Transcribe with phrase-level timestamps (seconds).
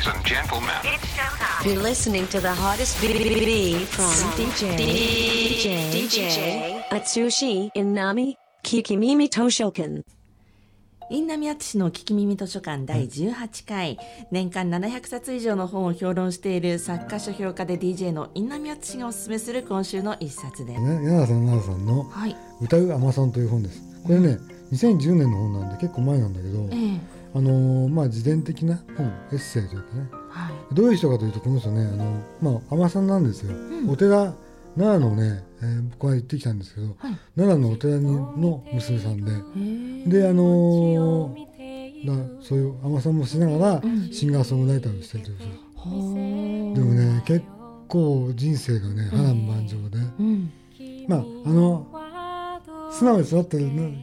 [0.00, 0.70] Ladies and gentlemen.
[1.62, 8.34] You're listening to the hottest BBB from DJ DJ DJ Atsushi Inami
[8.64, 10.02] Kikimimi Toshokan.
[11.10, 13.98] インナミアツシの聞き耳図書館第18回、
[14.30, 20.80] 年間700冊以上の本を評論している作家書評家で DJ のインナミアツシがおすすめする今週の一冊です。
[20.80, 22.34] ね、柳さん奈々さんのはい。
[22.62, 24.38] 「歌う甘さん」という本ですこれね
[24.72, 30.08] 2010年の本なんで結構前なんだけど、ええあのーまあ自伝的な本エッセイというかね。
[30.30, 30.74] はい。
[30.74, 33.54] どういう人かというとこの人ねあの、まあ、海女さんなんですよ、
[33.88, 34.34] お寺
[34.76, 36.96] 奈良のね、えー僕は行ってきたんですけど、はい。
[37.36, 39.32] 奈良のお寺にの娘さんで。
[40.20, 41.50] であのー
[42.06, 46.74] だそういう海女さんもしながらシンガーソングライターをしてるという人ほー。
[46.74, 47.44] でもね結
[47.88, 50.50] 構人生がね波乱万丈で、うん。
[51.08, 51.86] まああの
[52.90, 53.58] 素直に育って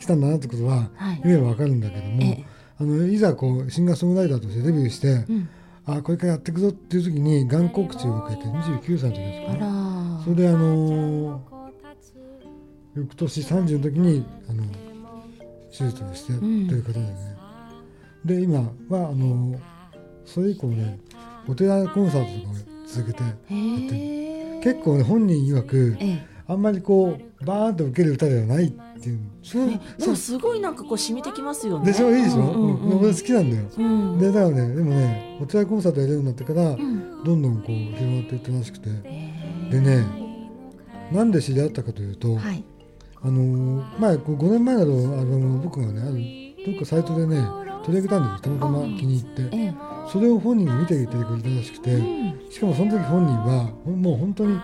[0.00, 1.20] きたんだなってことははい。
[1.24, 2.51] 言えばわかるんだけども、ええ
[2.82, 5.48] あのいざこうシンガーソングライターとしてデビューして、ん。
[5.84, 11.52] あこれからやっていくぞっていう時にがん告知を受けて29歳の時ですからそれであのー
[12.94, 14.62] 翌年30の時にあの
[15.76, 16.66] 手術をしてとん。
[16.68, 17.16] いうことでね、
[18.24, 19.58] で今はあのー
[20.24, 21.00] それ以降ね
[21.48, 22.54] お寺コンサートとかを
[22.86, 24.60] 続けてへえ。
[24.62, 26.31] 結構ね本人曰くええ。
[26.46, 29.20] あんまりこうバーンと受ける歌ではないっていう。
[29.42, 29.70] そう。
[29.70, 31.86] えでもすごいなんかこう染みてきますよね。
[31.86, 32.98] でしょいいでしょ、うんうんうん。
[33.00, 34.18] 俺好きなんだよ、うん。
[34.18, 37.24] でだからねでもねお寺コンサートやれるようになってから、ん。
[37.24, 40.04] どんどんこう広がっていったらしくて、へでね
[41.12, 42.64] なんで知り合ったかというと、えはい。
[43.22, 46.04] あのー前こう5年前のアルバムを僕がねあ
[46.66, 47.44] るどっかサイトでね
[47.84, 48.56] 取り上げたんですよ。
[48.58, 49.74] たまたま気に入って、ええ。
[50.10, 51.98] それを本人が見ていてくれたらしくて、
[52.50, 54.60] しかもその時本人はもう本当に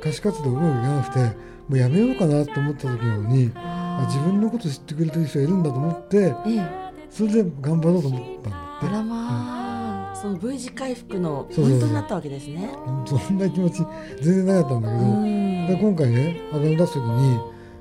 [0.00, 6.90] 歌手活動うまくいかなくてもうやめようかなと思った時にあ自分のこと知ってくれてる人がいるんだと思ってええ。
[7.10, 8.86] それで頑張ろうと思ったんだって。
[8.86, 12.70] あらまあ、その V 字回復のポイントになったわけですね。
[13.04, 13.84] そんな気持ち
[14.22, 15.66] 全然なかったんだけど、うん。
[15.66, 17.38] で今回ねアルバム出す時に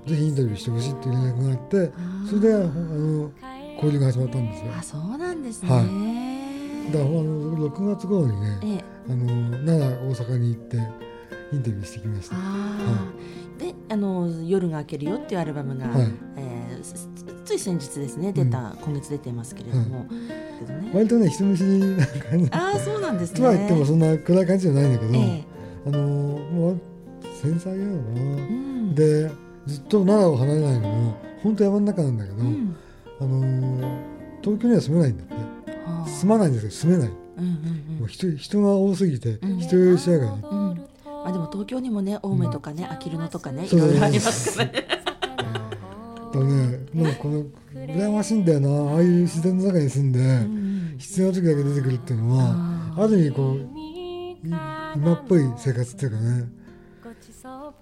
[0.07, 1.91] ぜひインタビューしてほしいっていう連絡があって
[2.27, 3.31] それであの
[3.75, 4.71] 交流が始まったんですよ。
[4.77, 5.69] あ、そうなんですね。
[5.69, 6.91] はい。
[6.91, 8.83] だからあの6月頃にねええ。
[9.09, 10.77] あの奈良大阪に行って
[11.51, 12.35] インタビューしてきました。
[12.35, 13.13] ああ、
[13.59, 16.07] で、あの夜が明けるよっていうアルバムが、はい。
[16.37, 17.09] えーつ
[17.43, 20.05] つい先日ですね出た、今月出てますけれども、
[20.59, 20.91] けどね。
[20.93, 22.49] 割とね人見知りな感じ。
[22.51, 23.39] ああそうなんですね。
[23.39, 25.43] とは言ってもそんな暗い感じじゃないんだけど、ええ。
[25.87, 26.79] あのもう
[27.41, 28.95] 繊細なのかな、うん。
[28.95, 29.31] で
[29.65, 32.75] ずっと奈良を離れないのも本当山の中なんだけど、うん。
[33.19, 34.03] あの
[34.41, 35.33] 東京には住めないんだって。
[35.33, 36.07] はあ。
[36.07, 37.11] 住まないんですけど住めない。
[37.39, 37.47] うんう
[37.95, 39.59] んもう人人が多すぎてん。
[39.59, 40.58] 人酔いしやがる、うんうん。
[41.23, 44.87] まあでも東京にもね青梅とかね、あきる野とかねいろいろありますからね。
[46.31, 47.43] だねもうこの
[47.73, 48.93] 羨ましいんだよな。
[48.93, 50.69] ああいう自然の中に住んで、うん。
[50.99, 52.55] 必要な時だけ出てくるっていうのは
[52.97, 56.49] ある意味こうい今っぽい生活っていうかね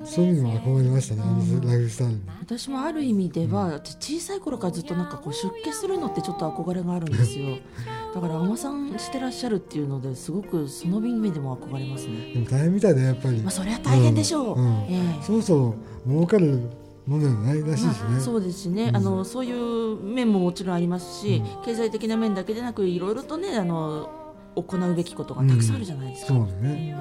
[0.06, 2.22] そういう意味でも憧れましたね、あのライフスタイルに。
[2.40, 7.58] 私もある意味では、私小さい頃からずっとなんかこう出家するのってちょっと憧れがあるんですよ
[8.18, 12.34] だから海女さんしてらっしゃるっていうのですごくその意味でも憧れますね。
[12.34, 13.40] でも大変みたいだよやっぱり。
[13.44, 14.68] まあそれは大変でしょう、んん。
[14.90, 15.24] ええ。
[15.24, 16.62] そうそう儲かる
[17.06, 17.94] ものではないらしいしね。
[18.10, 24.10] まあ、そうですしね、あのそういう面ももちろんありますし、経済的な面だけでなくいろいろとねあの
[24.56, 26.34] 行うべきことがたくさんあるじゃないですか。
[26.34, 26.96] そうだね。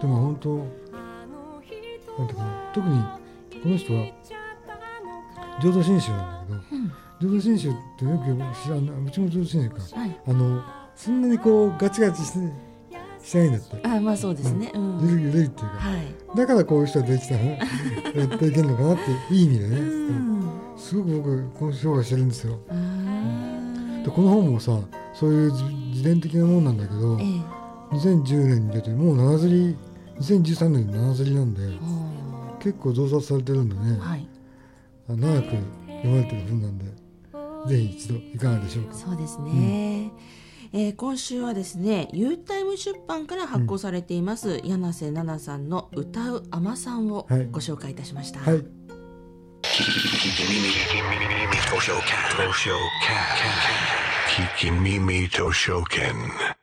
[0.00, 0.56] でも本当
[2.18, 3.02] なんていうかな特に
[3.64, 4.06] この人は
[5.60, 6.41] 浄土真宗なんだ
[7.22, 8.24] けど、浄土真宗ってよく
[8.64, 10.00] 知らないうちも浄土真宗か。
[10.00, 10.62] はいあの
[10.94, 12.38] そんなにこうガチガチして
[13.24, 13.88] しないんだって。
[13.88, 14.70] あまあそうですね。
[14.74, 15.00] うん。
[15.08, 15.76] ゆるゆるいっていうか。
[15.78, 16.36] はい。
[16.36, 18.96] だからこういう人ができたら やっていけるのかなっ
[19.28, 20.42] ていい意味でね、うん。
[20.76, 24.78] すごく僕この評価してるんですよあーでこの本もさ
[25.14, 27.96] そういう自自伝的なもんなんだけどええ。
[27.96, 29.76] 2010年に出てもう7釣り
[30.18, 34.26] 2013年に7釣りなんでは結構増刷されてるんでねあはい。
[35.08, 35.48] あ長く
[35.86, 36.84] 読まれてる本なんで
[37.68, 38.94] ぜひ一度いかがでしょうか？
[38.94, 40.10] そうですね。
[40.74, 48.40] えー今週はですね、ユータイム出版から発行されています、柳瀬奈々さんの歌う甘さんをはいご紹介いたしました。
[48.40, 48.64] はい.
[54.32, 56.61] Kikimimi Toshoken.